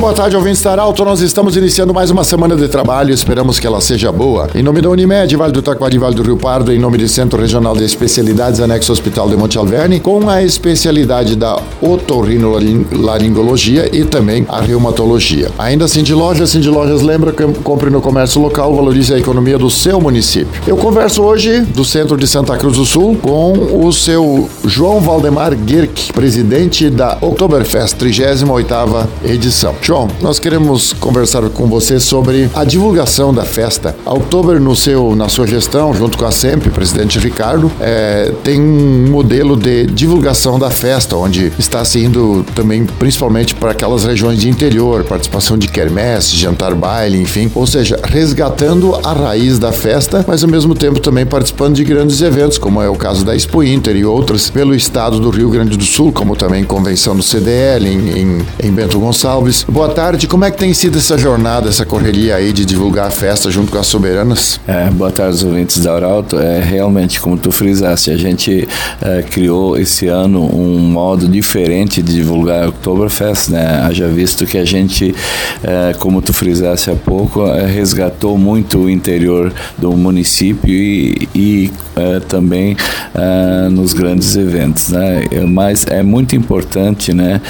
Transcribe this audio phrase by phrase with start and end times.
[0.00, 1.04] Boa tarde, ouvintes da Arauto.
[1.04, 3.12] Nós estamos iniciando mais uma semana de trabalho.
[3.12, 4.48] Esperamos que ela seja boa.
[4.54, 7.38] Em nome da Unimed, Vale do Taquari, Vale do Rio Pardo, em nome do Centro
[7.38, 14.46] Regional de Especialidades, anexo Hospital de Monte Alverne, com a especialidade da otorrinolaringologia e também
[14.48, 15.50] a reumatologia.
[15.58, 19.18] Ainda assim de lojas, assim de lojas, lembra que compre no comércio local, valorize a
[19.18, 20.62] economia do seu município.
[20.66, 23.52] Eu converso hoje do centro de Santa Cruz do Sul com
[23.86, 29.74] o seu João Valdemar Girk, presidente da Oktoberfest 38ª edição.
[29.90, 33.96] João, nós queremos conversar com você sobre a divulgação da festa.
[34.06, 39.10] A no seu, na sua gestão, junto com a SEMP, presidente Ricardo, é, tem um
[39.10, 44.48] modelo de divulgação da festa, onde está se indo também, principalmente para aquelas regiões de
[44.48, 50.44] interior, participação de quermesse, jantar baile, enfim, ou seja, resgatando a raiz da festa, mas
[50.44, 53.96] ao mesmo tempo também participando de grandes eventos, como é o caso da Expo Inter
[53.96, 58.20] e outras pelo estado do Rio Grande do Sul, como também convenção do CDL em,
[58.20, 59.66] em, em Bento Gonçalves.
[59.80, 63.10] Boa tarde, como é que tem sido essa jornada, essa correria aí de divulgar a
[63.10, 64.60] festa junto com as soberanas?
[64.68, 66.38] É, boa tarde, os ouvintes da Arauto.
[66.38, 68.68] É, realmente, como tu frisaste, a gente
[69.00, 73.80] é, criou esse ano um modo diferente de divulgar a Oktoberfest, né?
[73.82, 75.14] Haja visto que a gente,
[75.62, 81.72] é, como tu frisaste há pouco, é, resgatou muito o interior do município e, e
[81.96, 82.76] é, também
[83.14, 85.22] é, nos grandes eventos, né?
[85.48, 87.40] Mas é muito importante, né,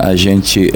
[0.00, 0.70] a gente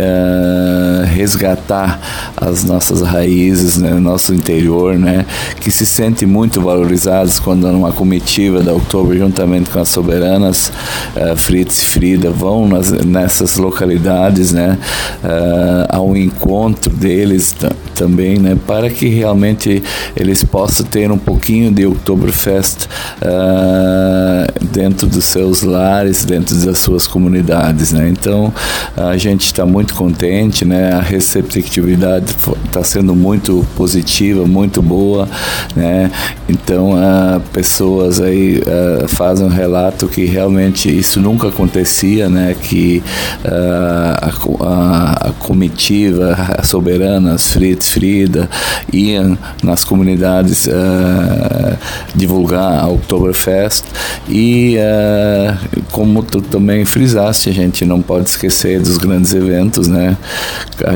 [0.71, 2.01] é, resgatar
[2.37, 5.27] as nossas raízes, né, nosso interior, né,
[5.61, 10.73] que se sente muito valorizados quando numa comitiva da Outubro, juntamente com as soberanas,
[11.17, 14.79] uh, Fritz e Frida, vão nas, nessas localidades, né,
[15.23, 17.55] uh, ao encontro deles
[18.01, 19.83] também, né, para que realmente
[20.17, 22.87] eles possam ter um pouquinho de Oktoberfest
[23.21, 28.09] uh, dentro dos seus lares, dentro das suas comunidades, né.
[28.09, 28.55] Então
[28.97, 32.35] a gente está muito contente, né, a receptividade
[32.65, 35.29] está sendo muito positiva, muito boa,
[35.77, 36.11] né.
[36.49, 43.03] Então uh, pessoas aí uh, fazem um relato que realmente isso nunca acontecia, né, que
[43.45, 46.35] uh, a, a, a, comitiva,
[46.65, 48.49] soberana, as Fritz, Frida,
[48.93, 51.77] iam nas comunidades uh,
[52.15, 53.85] divulgar a Oktoberfest.
[54.29, 60.17] E uh, como tu também frisaste, a gente não pode esquecer dos grandes eventos, né,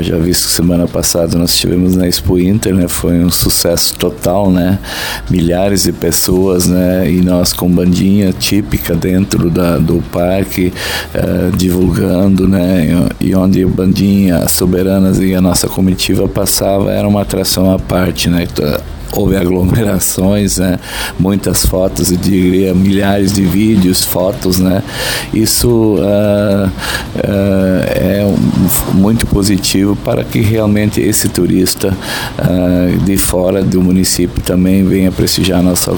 [0.01, 4.51] já visto que semana passada nós estivemos na Expo Inter, né, foi um sucesso total,
[4.51, 4.79] né,
[5.31, 10.73] milhares de pessoas, né, e nós com bandinha típica dentro da, do parque,
[11.15, 16.29] uh, divulgando, né, e onde a bandinha, as soberanas e a nossa comitiva
[16.75, 18.47] passava era uma atração à parte, né?
[19.17, 20.79] Houve aglomerações, né?
[21.19, 24.83] muitas fotos, eu diria milhares de vídeos, fotos, né?
[25.33, 26.71] Isso uh, uh,
[27.87, 28.37] é um,
[28.99, 31.97] muito positivo para que realmente esse turista
[32.39, 35.93] uh, de fora do município também venha prestigiar nossa,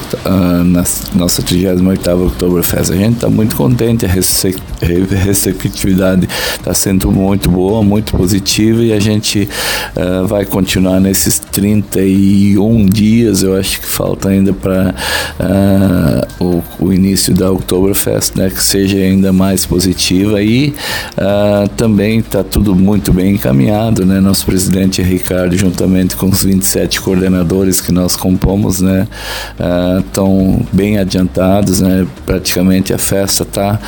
[1.15, 2.93] nossa 38ª Oktoberfest.
[2.93, 6.29] A gente está muito contente, a receptividade
[6.59, 9.49] está sendo muito boa, muito positiva e a gente
[10.29, 16.63] vai continuar nesses 31 dias dias, eu acho que falta ainda para uh, ah, o,
[16.81, 20.43] o, início da Oktoberfest, né, que seja ainda mais positiva.
[20.43, 20.75] E
[21.17, 27.01] uh, também está tudo muito bem encaminhado, né, nosso presidente Ricardo, juntamente com os 27
[27.01, 29.07] coordenadores que nós compomos, né,
[30.01, 33.79] estão uh, bem adiantados, né, praticamente a festa está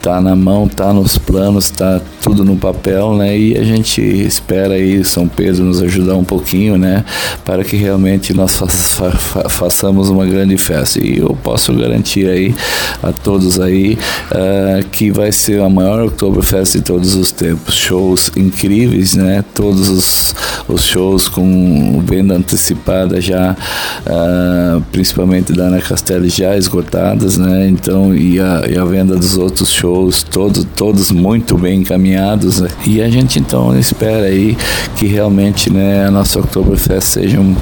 [0.00, 4.74] tá na mão, está nos planos, está tudo no papel, né, e a gente espera
[4.74, 7.04] aí São Pedro nos ajudar um pouquinho, né,
[7.44, 11.04] para que realmente nós fa fa façamos uma grande festa.
[11.04, 12.54] E eu posso garantir aí
[13.02, 13.98] a todos aí
[14.30, 17.74] uh, que vai ser a maior Oktoberfest de todos os tempos.
[17.74, 19.44] Shows incríveis, né?
[19.54, 20.34] Todos os,
[20.68, 23.56] os shows com venda antecipada já,
[24.06, 27.68] uh, principalmente da Ana Castelli já esgotadas, né?
[27.68, 32.60] Então, e a, e a venda dos outros shows, todos, todos muito bem encaminhados.
[32.60, 32.68] Né?
[32.86, 34.56] E a gente então espera aí
[34.96, 37.54] que realmente né, a nossa Oktoberfest seja um,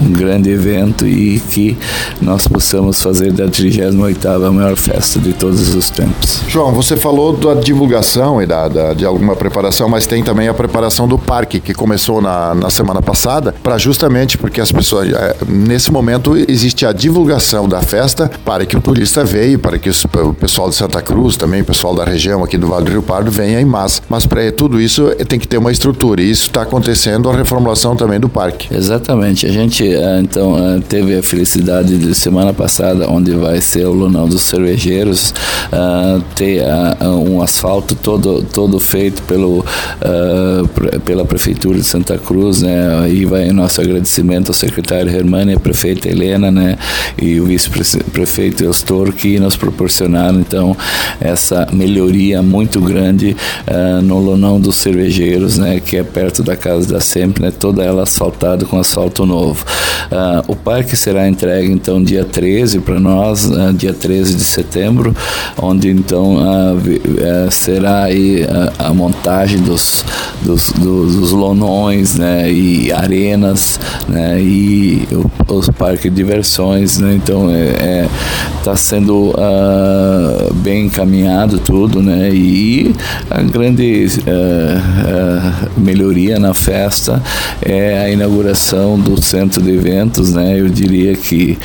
[0.00, 1.76] um grande grande evento e que
[2.20, 6.42] nós possamos fazer da 38ª a maior festa de todos os tempos.
[6.48, 10.54] João, você falou da divulgação e da, da de alguma preparação, mas tem também a
[10.54, 15.36] preparação do parque, que começou na, na semana passada, para justamente porque as pessoas, é,
[15.46, 20.34] nesse momento, existe a divulgação da festa para que o turista veio, para que o
[20.34, 23.30] pessoal de Santa Cruz, também o pessoal da região aqui do Vale do Rio Pardo
[23.30, 24.02] venha em massa.
[24.08, 26.20] Mas para tudo isso tem que ter uma estrutura.
[26.20, 28.74] E isso está acontecendo a reformulação também do parque.
[28.74, 29.46] Exatamente.
[29.46, 34.42] A gente então teve a felicidade de semana passada, onde vai ser o Lunão dos
[34.42, 35.34] Cervejeiros,
[36.34, 36.62] ter
[37.02, 39.64] um asfalto todo todo feito pelo
[41.04, 43.08] pela prefeitura de Santa Cruz, né?
[43.10, 46.76] E vai nosso agradecimento ao secretário Hermânia, a prefeita Helena, né?
[47.20, 50.76] E o vice-prefeito Eustor que nos proporcionaram então
[51.20, 53.36] essa melhoria muito grande
[53.68, 55.80] uh, no Lonão dos Cervejeiros, né?
[55.80, 57.50] Que é perto da casa da Sempre, né?
[57.50, 59.64] Toda ela asfaltada com asfalto novo.
[60.14, 65.14] Uh, o parque será entregue então dia 13 para nós, uh, dia 13 de setembro,
[65.60, 66.36] onde então
[67.50, 68.46] será aí
[68.78, 70.04] a montagem dos,
[70.42, 72.50] dos, dos, dos lonões, né?
[72.50, 74.40] E arenas, né?
[74.40, 77.14] E o, os parques de diversões, né?
[77.14, 78.08] Então é, é
[78.64, 82.30] tá sendo uh, bem encaminhado tudo, né?
[82.32, 82.94] E
[83.30, 87.22] a grande uh, uh, melhoria na festa
[87.60, 90.60] é a inauguração do centro de eventos, né?
[90.60, 91.58] Eu diria que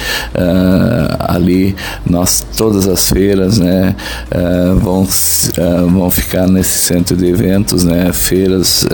[1.20, 1.76] ali
[2.06, 3.96] nós todas as feiras, né?
[4.82, 5.08] vão
[5.92, 8.12] vão ficar nesse centro de eventos, né?
[8.14, 8.88] Feiras,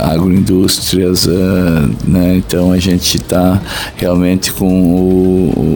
[0.00, 1.26] agroindústrias,
[2.06, 2.36] né?
[2.36, 3.60] Então a gente está
[3.96, 5.71] realmente com o,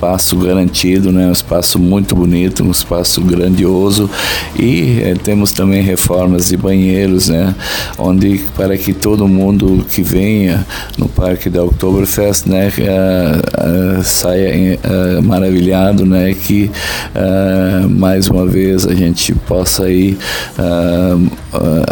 [0.00, 1.26] espaço garantido, né?
[1.26, 4.08] um espaço muito bonito, um espaço grandioso
[4.58, 7.54] e é, temos também reformas de banheiros, né?
[7.98, 10.64] onde para que todo mundo que venha
[10.96, 12.72] no parque da Oktoberfest né?
[12.78, 14.78] Uh, uh, saia
[15.22, 16.34] maravilhado, né?
[16.34, 16.70] que
[17.90, 20.16] mais uma vez a gente possa aí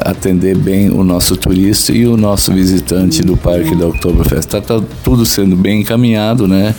[0.04, 4.46] atender bem o nosso turista e o nosso visitante do parque da Oktoberfest.
[4.46, 6.74] Está tá tudo sendo bem encaminhado né,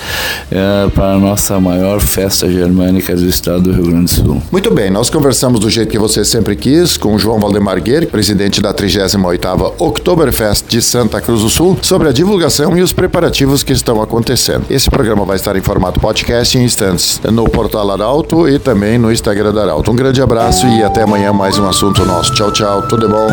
[0.93, 4.41] para nossa maior festa germânica do estado do Rio Grande do Sul.
[4.51, 8.61] Muito bem, nós conversamos do jeito que você sempre quis com João Valdemar Guerre, presidente
[8.61, 13.73] da 38ª Oktoberfest de Santa Cruz do Sul, sobre a divulgação e os preparativos que
[13.73, 14.65] estão acontecendo.
[14.69, 19.11] Esse programa vai estar em formato podcast em instantes no portal Arauto e também no
[19.11, 19.91] Instagram da Arauto.
[19.91, 22.33] Um grande abraço e até amanhã mais um assunto nosso.
[22.33, 23.27] Tchau, tchau, tudo bom?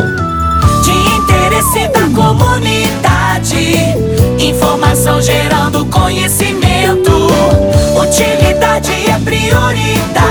[0.82, 3.76] De interesse da comunidade,
[4.38, 6.45] informação gerando conhecimento.
[9.72, 10.25] りた